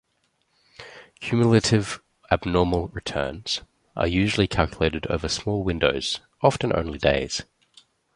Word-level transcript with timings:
Cumulative 1.19 2.01
Abnormal 2.31 2.87
Returns 2.87 3.61
are 3.95 4.07
usually 4.07 4.47
calculated 4.47 5.05
over 5.11 5.29
small 5.29 5.63
windows, 5.63 6.21
often 6.41 6.75
only 6.75 6.97
days. 6.97 7.43